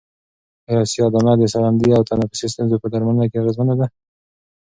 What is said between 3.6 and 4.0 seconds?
ده؟